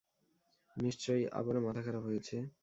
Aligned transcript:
নিশ্চয়ই 0.77 1.25
আবারও 1.39 1.65
মাথা 1.65 1.81
খারাপ 1.85 2.03
হয়েছে! 2.05 2.35